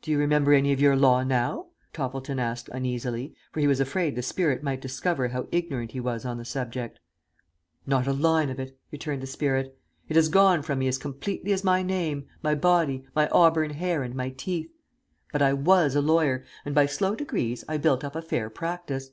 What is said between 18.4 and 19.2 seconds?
practice.